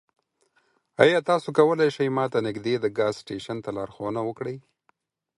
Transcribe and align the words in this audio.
ایا 1.03 1.19
تاسو 1.29 1.47
کولی 1.57 1.89
شئ 1.95 2.07
ما 2.15 2.25
ته 2.33 2.39
نږدې 2.47 2.75
د 2.79 2.85
ګاز 2.97 3.13
سټیشن 3.21 3.57
ته 3.65 3.69
لارښوونه 3.77 4.21
وکړئ؟ 4.25 4.57